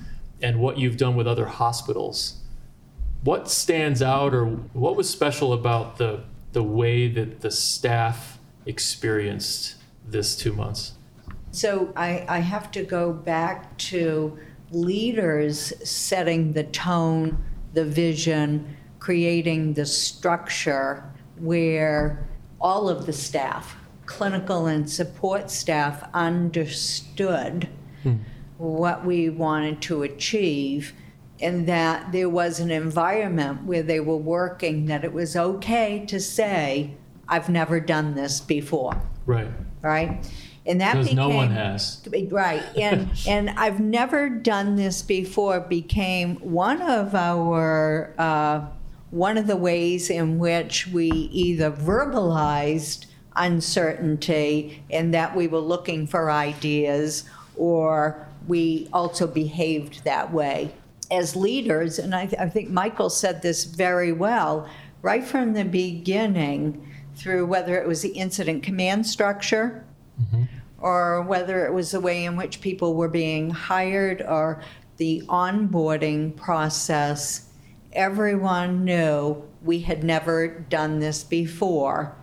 [0.42, 2.38] and what you've done with other hospitals,
[3.24, 9.76] what stands out or what was special about the the way that the staff experienced
[10.08, 10.94] this two months?
[11.52, 14.38] So I, I have to go back to
[14.72, 17.38] leaders setting the tone,
[17.74, 21.04] the vision, creating the structure
[21.38, 22.28] where
[22.60, 27.70] all of the staff clinical and support staff understood
[28.02, 28.16] hmm.
[28.58, 30.94] what we wanted to achieve
[31.42, 36.20] and that there was an environment where they were working that it was okay to
[36.20, 36.92] say,
[37.28, 39.00] I've never done this before.
[39.28, 39.48] Right.
[39.82, 40.28] Right?
[40.70, 42.00] And that because became, no one has.
[42.30, 42.64] Right.
[42.78, 48.68] And and I've never done this before became one of our uh,
[49.10, 56.06] one of the ways in which we either verbalized uncertainty and that we were looking
[56.06, 57.24] for ideas
[57.56, 60.72] or we also behaved that way.
[61.10, 64.70] As leaders, and I, th- I think Michael said this very well,
[65.02, 69.84] right from the beginning, through whether it was the incident command structure
[70.22, 70.44] mm-hmm.
[70.82, 74.62] Or whether it was the way in which people were being hired or
[74.98, 77.50] the onboarding process,
[77.94, 82.16] everyone knew we had never done this before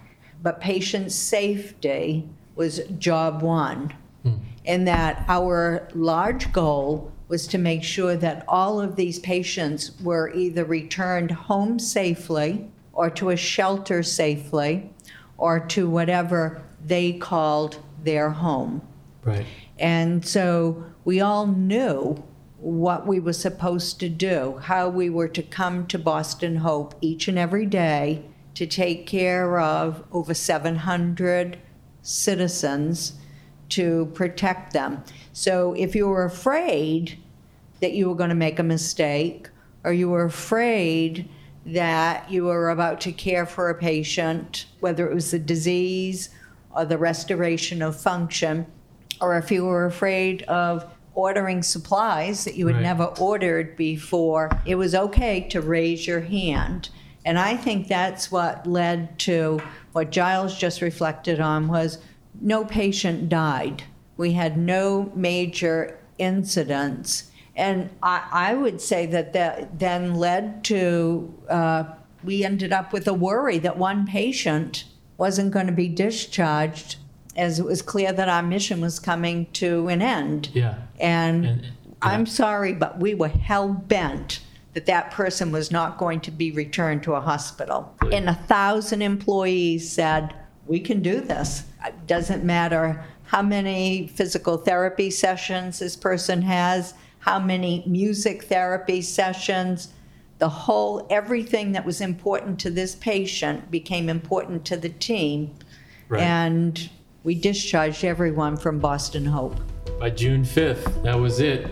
[0.47, 3.93] but patient safety was job one.
[4.25, 4.39] Mm.
[4.65, 10.33] And that our large goal was to make sure that all of these patients were
[10.35, 14.89] either returned home safely or to a shelter safely
[15.37, 18.81] or to whatever they called their home.
[19.23, 19.45] Right.
[19.79, 22.25] And so we all knew
[22.59, 27.29] what we were supposed to do, how we were to come to Boston Hope each
[27.29, 31.59] and every day to take care of over 700
[32.01, 33.15] citizens
[33.69, 35.05] to protect them.
[35.33, 37.19] So if you were afraid
[37.81, 39.51] that you were going to make a mistake,
[39.85, 41.29] or you were afraid
[41.67, 46.31] that you were about to care for a patient, whether it was a disease
[46.77, 48.67] or the restoration of function,
[49.21, 50.85] or if you were afraid of
[51.15, 52.83] ordering supplies that you had right.
[52.83, 56.91] never ordered before, it was okay to raise your hand
[57.27, 59.61] and I think that's what led to
[59.93, 61.99] what Giles just reflected on was
[62.41, 63.83] no patient died.
[64.17, 67.33] We had no major incidents.
[67.57, 71.85] And I, I would say that that then led to, uh,
[72.23, 74.85] we ended up with a worry that one patient
[75.19, 76.97] wasn't going to be discharged
[77.37, 80.51] as it was clear that our mission was coming to an end.
[80.55, 80.77] Yeah.
[80.99, 81.71] And, and yeah.
[82.03, 84.41] I'm sorry, but we were hell bent
[84.75, 87.95] that that person was not going to be returned to a hospital.
[88.13, 90.35] And a thousand employees said,
[90.67, 91.65] we can do this.
[91.85, 99.01] It doesn't matter how many physical therapy sessions this person has, how many music therapy
[99.03, 99.89] sessions.
[100.39, 105.55] The whole, everything that was important to this patient became important to the team.
[106.09, 106.23] Right.
[106.23, 106.91] And
[107.25, 109.59] we discharged everyone from Boston Hope.
[109.99, 111.71] By June 5th, that was it.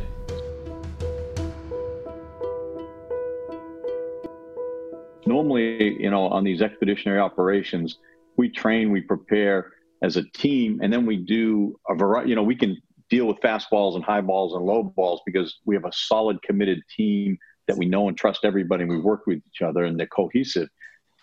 [5.26, 7.98] normally, you know, on these expeditionary operations,
[8.36, 12.30] we train, we prepare as a team, and then we do a variety.
[12.30, 15.74] You know, we can deal with fastballs and high balls and low balls because we
[15.74, 17.38] have a solid, committed team
[17.68, 20.68] that we know and trust everybody, and we work with each other, and they're cohesive.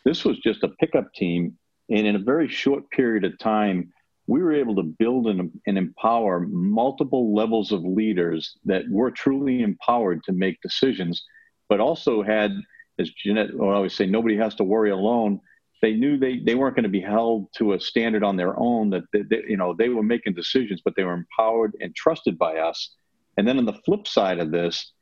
[0.06, 1.58] This was just a pickup team,
[1.90, 3.92] and in a very short period of time,
[4.28, 9.62] we were able to build and, and empower multiple levels of leaders that were truly
[9.62, 11.24] empowered to make decisions,
[11.68, 12.52] but also had,
[13.00, 15.42] as Jeanette would always say, nobody has to worry alone.
[15.82, 18.92] They knew they, they weren't going to be held to a standard on their own.
[18.92, 22.38] That they, they, you know they were making decisions, but they were empowered and trusted
[22.38, 22.94] by us.
[23.38, 24.94] And then on the flip side of this,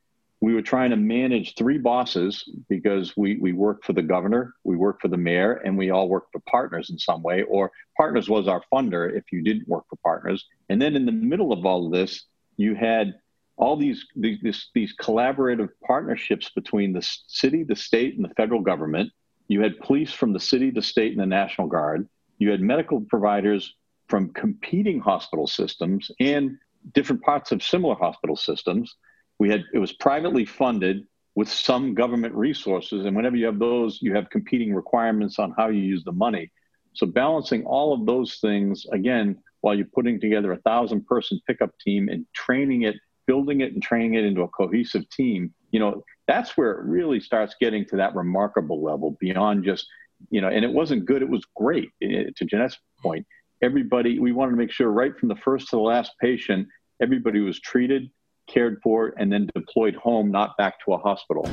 [0.42, 4.78] we were trying to manage three bosses because we, we work for the governor, we
[4.78, 8.30] work for the mayor, and we all work for partners in some way, or partners
[8.30, 10.46] was our funder if you didn't work for partners.
[10.70, 12.26] And then in the middle of all of this,
[12.56, 13.16] you had
[13.58, 19.12] all these, these, these collaborative partnerships between the city, the state, and the federal government.
[19.50, 22.08] You had police from the city, the state, and the National Guard.
[22.38, 23.76] You had medical providers
[24.08, 26.58] from competing hospital systems and
[26.94, 28.96] different parts of similar hospital systems
[29.40, 34.00] we had it was privately funded with some government resources and whenever you have those
[34.02, 36.52] you have competing requirements on how you use the money.
[36.94, 41.72] So balancing all of those things again while you're putting together a thousand person pickup
[41.80, 46.04] team and training it building it and training it into a cohesive team you know
[46.28, 49.88] that's where it really starts getting to that remarkable level beyond just
[50.30, 53.26] you know and it wasn't good it was great it, to jeanette's point.
[53.62, 56.68] Everybody we wanted to make sure right from the first to the last patient
[57.02, 58.10] everybody was treated
[58.50, 61.45] cared for, and then deployed home, not back to a hospital.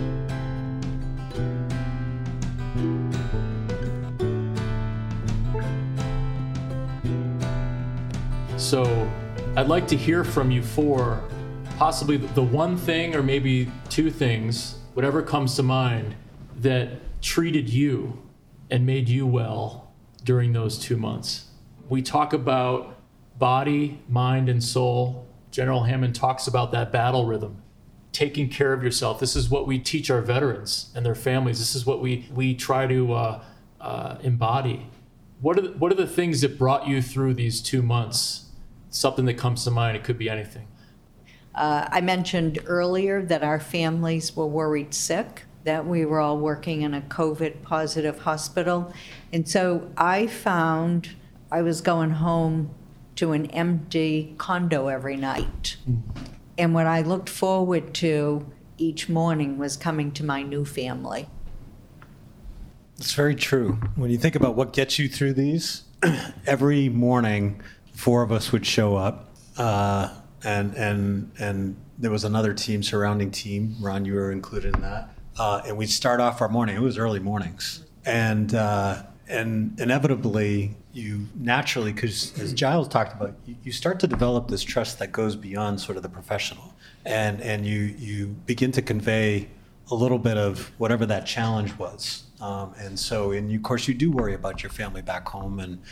[8.56, 9.08] So
[9.56, 11.22] I'd like to hear from you for
[11.78, 16.14] possibly the one thing or maybe two things, whatever comes to mind,
[16.56, 18.22] that treated you
[18.70, 19.92] and made you well
[20.24, 21.46] during those two months.
[21.88, 22.98] We talk about
[23.38, 25.25] body, mind, and soul
[25.56, 27.62] General Hammond talks about that battle rhythm,
[28.12, 29.18] taking care of yourself.
[29.18, 31.60] This is what we teach our veterans and their families.
[31.60, 33.42] This is what we we try to uh,
[33.80, 34.90] uh, embody.
[35.40, 38.50] What are the, what are the things that brought you through these two months?
[38.90, 39.96] Something that comes to mind.
[39.96, 40.68] It could be anything.
[41.54, 46.82] Uh, I mentioned earlier that our families were worried sick, that we were all working
[46.82, 48.92] in a COVID positive hospital.
[49.32, 51.16] And so I found
[51.50, 52.74] I was going home
[53.16, 55.76] to an empty condo every night.
[56.58, 58.46] And what I looked forward to
[58.78, 61.28] each morning was coming to my new family.
[62.98, 63.72] It's very true.
[63.94, 65.84] When you think about what gets you through these,
[66.46, 67.60] every morning,
[67.92, 70.14] four of us would show up, uh,
[70.44, 73.76] and and and there was another team, surrounding team.
[73.80, 76.76] Ron, you were included in that, uh, and we'd start off our morning.
[76.76, 83.34] It was early mornings, and uh, and inevitably you naturally because as giles talked about
[83.44, 86.74] you, you, start to develop this trust that goes beyond sort of the professional.
[87.04, 89.48] And and you you begin to convey
[89.90, 92.24] a little bit of whatever that challenge was.
[92.40, 95.60] Um, and so and you, of course you do worry about your family back home
[95.60, 95.82] and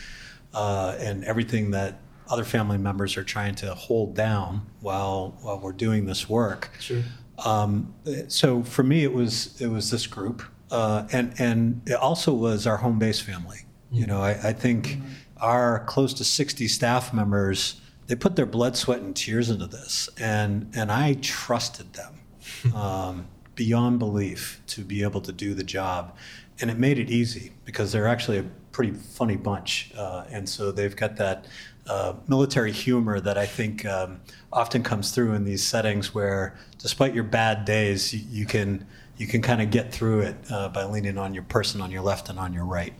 [0.53, 5.71] uh, and everything that other family members are trying to hold down while while we're
[5.71, 6.71] doing this work.
[6.79, 7.03] Sure.
[7.43, 7.93] Um,
[8.27, 10.41] so for me it was it was this group
[10.75, 13.59] uh, and and it also was our home base family.
[13.91, 14.11] You mm-hmm.
[14.11, 15.07] know, I, I think mm-hmm.
[15.37, 20.09] our close to 60 staff members they put their blood, sweat, and tears into this,
[20.19, 22.13] and and I trusted them
[22.75, 26.15] um, beyond belief to be able to do the job,
[26.59, 30.71] and it made it easy because they're actually a pretty funny bunch, uh, and so
[30.71, 31.47] they've got that
[31.87, 34.19] uh, military humor that I think um,
[34.51, 38.85] often comes through in these settings where, despite your bad days, you, you can
[39.17, 42.01] you can kind of get through it uh, by leaning on your person on your
[42.01, 42.93] left and on your right.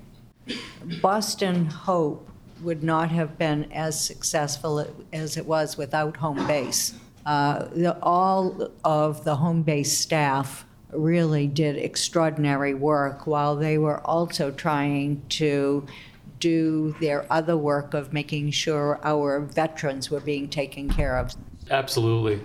[1.01, 2.29] Boston Hope
[2.61, 6.93] would not have been as successful as it was without home base.
[7.25, 13.99] Uh, the, all of the home base staff really did extraordinary work while they were
[14.07, 15.85] also trying to
[16.39, 21.33] do their other work of making sure our veterans were being taken care of.
[21.71, 22.39] Absolutely.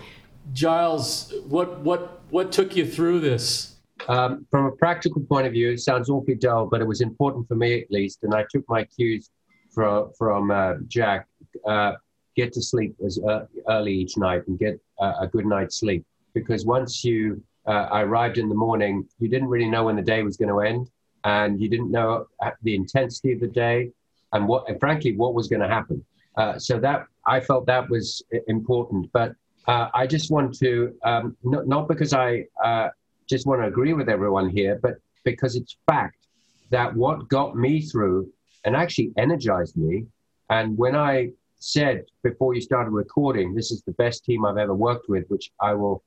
[0.52, 3.76] Giles, what what what took you through this?
[4.08, 7.46] Um, from a practical point of view, it sounds awfully dull, but it was important
[7.46, 9.30] for me at least, and I took my cues
[9.70, 11.26] from from uh, Jack.
[11.66, 11.92] Uh,
[12.36, 16.64] get to sleep as uh, early each night and get a good night's sleep because
[16.64, 20.36] once you uh, arrived in the morning, you didn't really know when the day was
[20.36, 20.90] going to end,
[21.24, 23.90] and you didn't know uh, the intensity of the day,
[24.32, 26.04] and what, and frankly, what was going to happen.
[26.36, 29.34] Uh, so that I felt that was important, but
[29.66, 32.88] uh, I just want to, um, not, not because I uh,
[33.28, 34.94] just want to agree with everyone here, but
[35.24, 36.16] because it's fact
[36.70, 38.30] that what got me through
[38.64, 40.06] and actually energized me.
[40.48, 44.74] And when I said before you started recording, this is the best team I've ever
[44.74, 46.02] worked with, which I will,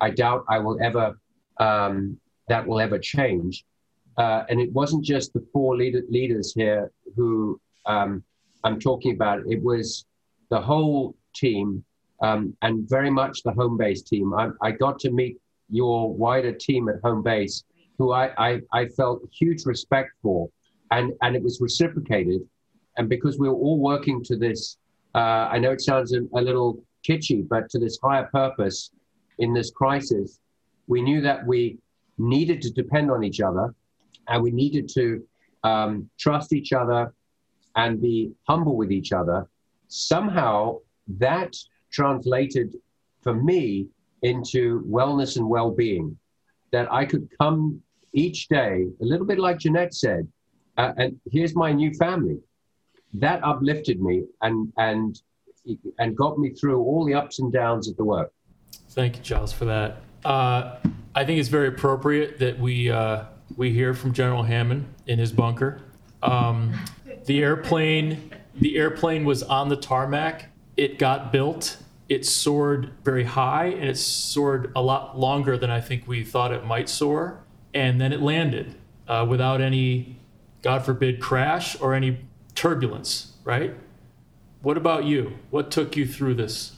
[0.00, 1.18] I doubt I will ever,
[1.58, 3.64] um, that will ever change.
[4.18, 8.22] Uh, and it wasn't just the four leader, leaders here who um,
[8.64, 9.40] I'm talking about.
[9.46, 10.06] It was
[10.50, 11.84] the whole team
[12.20, 14.34] um, and very much the home base team.
[14.34, 15.36] I, I, got to meet
[15.68, 17.64] your wider team at home base,
[17.98, 20.48] who I, I, I felt huge respect for,
[20.90, 22.40] and, and it was reciprocated.
[22.96, 24.78] And because we were all working to this,
[25.14, 28.90] uh, I know it sounds a, a little kitschy, but to this higher purpose
[29.38, 30.40] in this crisis,
[30.86, 31.78] we knew that we
[32.18, 33.74] needed to depend on each other
[34.28, 35.22] and we needed to
[35.64, 37.12] um, trust each other
[37.76, 39.46] and be humble with each other.
[39.88, 40.78] Somehow
[41.18, 41.54] that
[41.96, 42.68] translated
[43.22, 43.86] for me
[44.22, 46.16] into wellness and well being.
[46.72, 47.80] That I could come
[48.12, 50.28] each day, a little bit like Jeanette said,
[50.76, 52.38] uh, and here's my new family.
[53.14, 55.18] That uplifted me and, and,
[55.98, 58.30] and got me through all the ups and downs of the work.
[58.90, 60.02] Thank you, Giles, for that.
[60.24, 60.76] Uh,
[61.14, 63.24] I think it's very appropriate that we uh,
[63.56, 65.80] we hear from General Hammond in his bunker.
[66.22, 66.74] Um,
[67.26, 70.50] the airplane the airplane was on the tarmac.
[70.76, 71.76] It got built.
[72.08, 76.52] It soared very high, and it soared a lot longer than I think we thought
[76.52, 77.40] it might soar.
[77.74, 78.76] And then it landed
[79.08, 80.16] uh, without any,
[80.62, 82.20] God forbid, crash or any
[82.54, 83.32] turbulence.
[83.44, 83.74] Right?
[84.62, 85.38] What about you?
[85.50, 86.72] What took you through this?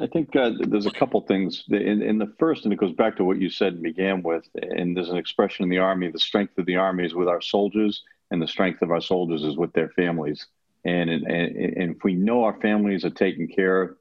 [0.00, 3.16] I think uh, there's a couple things in, in the first, and it goes back
[3.16, 4.46] to what you said and began with.
[4.54, 7.40] And there's an expression in the Army the strength of the Army is with our
[7.40, 10.46] soldiers, and the strength of our soldiers is with their families.
[10.84, 13.96] And, and, and if we know our families are taken care of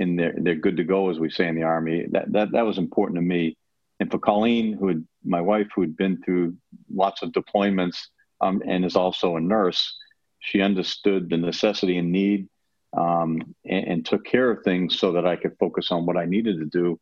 [0.00, 2.64] and they're, they're good to go, as we say in the Army, that, that, that
[2.66, 3.56] was important to me.
[4.00, 6.56] And for Colleen, who had, my wife, who had been through
[6.92, 7.98] lots of deployments
[8.40, 9.96] um, and is also a nurse,
[10.38, 12.48] she understood the necessity and need
[12.96, 16.24] um, and, and, took care of things so that I could focus on what I
[16.24, 16.98] needed to do.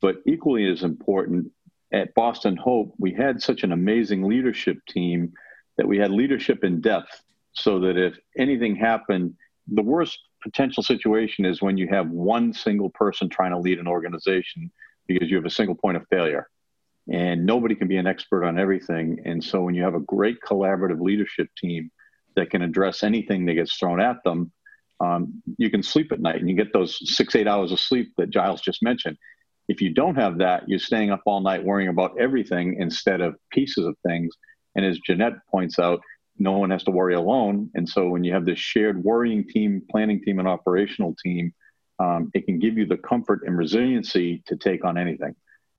[0.00, 1.50] But equally as important,
[1.92, 5.34] at Boston Hope, we had such an amazing leadership team
[5.76, 7.22] that we had leadership in depth
[7.52, 9.34] so that if anything happened,
[9.68, 13.88] the worst potential situation is when you have one single person trying to lead an
[13.88, 14.70] organization
[15.08, 16.46] because you have a single point of failure
[17.12, 19.18] and nobody can be an expert on everything.
[19.24, 21.90] And so when you have a great collaborative leadership team
[22.36, 24.52] that can address anything that gets thrown at them,
[25.00, 28.12] um, you can sleep at night and you get those six, eight hours of sleep
[28.18, 29.16] that Giles just mentioned.
[29.68, 33.34] If you don't have that, you're staying up all night worrying about everything instead of
[33.50, 34.32] pieces of things.
[34.76, 36.00] And as Jeanette points out,
[36.38, 37.70] no one has to worry alone.
[37.74, 41.54] And so when you have this shared worrying team, planning team, and operational team,
[41.98, 45.34] um, it can give you the comfort and resiliency to take on anything.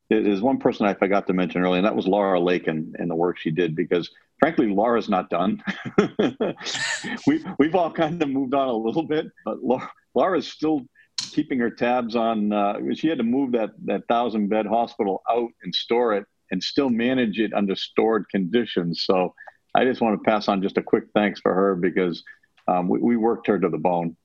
[0.09, 3.15] There's one person I forgot to mention earlier, and that was Laura Lakin and the
[3.15, 5.61] work she did, because frankly, Laura's not done.
[7.27, 10.85] we, we've all kind of moved on a little bit, but Laura, Laura's still
[11.31, 12.53] keeping her tabs on.
[12.53, 16.63] Uh, she had to move that, that thousand bed hospital out and store it and
[16.63, 19.03] still manage it under stored conditions.
[19.05, 19.33] So
[19.77, 22.23] I just want to pass on just a quick thanks for her because
[22.67, 24.15] um, we, we, worked her to the bone.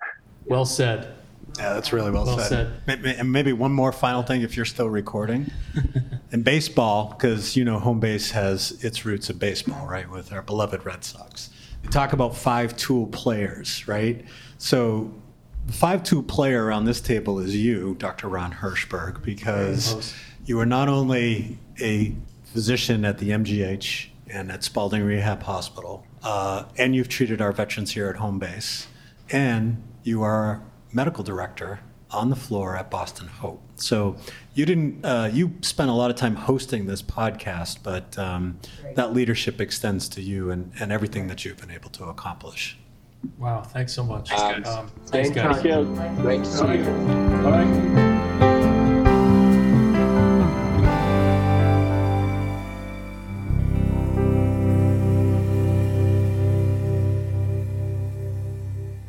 [0.47, 1.15] Well said.
[1.59, 2.73] Yeah, that's really well, well said.
[2.87, 3.05] said.
[3.05, 5.51] And maybe one more final thing, if you're still recording.
[6.33, 10.41] in baseball, because you know home base has its roots in baseball, right, with our
[10.41, 11.51] beloved Red Sox.
[11.83, 14.25] We talk about five tool players, right?
[14.57, 15.13] So
[15.67, 18.29] the five tool player on this table is you, Dr.
[18.29, 20.15] Ron Hirschberg, because
[20.47, 26.07] you are not only a physician at the MGH and at Spaulding Rehab Hospital.
[26.23, 28.87] Uh, and you've treated our veterans here at home base.
[29.31, 30.63] And you are
[30.93, 31.81] medical director
[32.11, 33.63] on the floor at Boston Hope.
[33.77, 34.17] So
[34.55, 38.59] you didn't, uh, you spent a lot of time hosting this podcast, but um,
[38.95, 42.79] that leadership extends to you and, and everything that you've been able to accomplish.
[43.39, 44.31] Wow, thanks so much.
[44.31, 45.63] Thanks, um, thanks, guys.
[46.21, 46.91] Great to see you.
[47.45, 48.12] All right.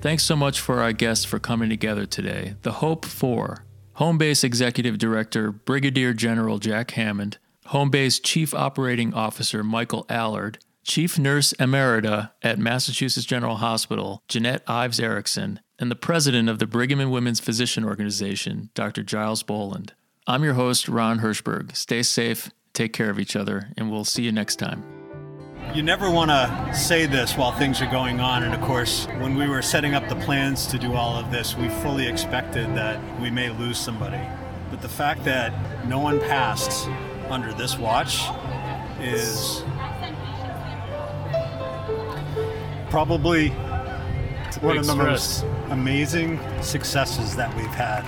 [0.04, 2.56] Thanks so much for our guests for coming together today.
[2.64, 3.64] The Hope 4,
[4.00, 7.38] Homebase Executive Director Brigadier General Jack Hammond,
[7.68, 15.00] Homebase Chief Operating Officer Michael Allard, Chief Nurse Emerita at Massachusetts General Hospital, Jeanette Ives
[15.00, 19.04] Erickson, and the President of the Brigham and Women's Physician Organization, Dr.
[19.04, 19.94] Giles Boland.
[20.28, 21.78] I'm your host, Ron Hirschberg.
[21.78, 25.03] Stay safe, take care of each other, and we'll see you next time
[25.74, 28.44] you never want to say this while things are going on.
[28.44, 31.58] And of course, when we were setting up the plans to do all of this,
[31.58, 34.22] we fully expected that we may lose somebody.
[34.70, 35.52] But the fact that
[35.88, 36.88] no one passed
[37.30, 38.22] under this watch
[39.00, 39.64] is
[42.92, 43.50] probably
[44.62, 48.06] one of the most amazing successes that we've had.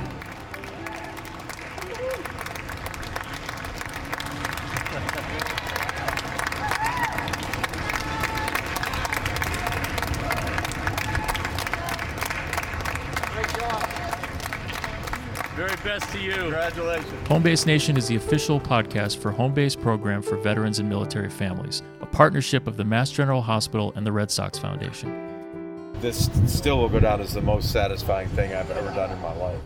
[16.00, 16.34] Best to you.
[16.34, 17.28] Congratulations.
[17.28, 22.06] Homebase Nation is the official podcast for Homebase program for veterans and military families, a
[22.06, 25.94] partnership of the Mass General Hospital and the Red Sox Foundation.
[26.02, 29.34] This still will go down as the most satisfying thing I've ever done in my
[29.36, 29.60] life.